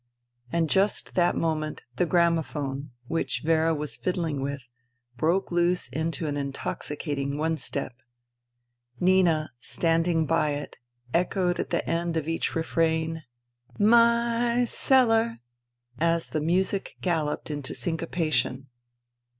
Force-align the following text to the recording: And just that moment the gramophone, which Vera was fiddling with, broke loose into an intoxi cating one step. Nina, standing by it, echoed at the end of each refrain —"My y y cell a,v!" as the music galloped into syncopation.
And 0.51 0.67
just 0.67 1.13
that 1.13 1.35
moment 1.35 1.83
the 1.97 2.07
gramophone, 2.07 2.89
which 3.05 3.43
Vera 3.45 3.75
was 3.75 3.95
fiddling 3.95 4.41
with, 4.41 4.67
broke 5.15 5.51
loose 5.51 5.89
into 5.89 6.25
an 6.25 6.33
intoxi 6.37 6.97
cating 6.97 7.37
one 7.37 7.55
step. 7.55 7.93
Nina, 8.99 9.51
standing 9.59 10.25
by 10.25 10.53
it, 10.53 10.77
echoed 11.13 11.59
at 11.59 11.69
the 11.69 11.87
end 11.87 12.17
of 12.17 12.27
each 12.27 12.55
refrain 12.55 13.21
—"My 13.77 14.53
y 14.55 14.59
y 14.61 14.65
cell 14.65 15.11
a,v!" 15.11 15.35
as 15.99 16.29
the 16.29 16.41
music 16.41 16.95
galloped 17.01 17.51
into 17.51 17.75
syncopation. 17.75 18.69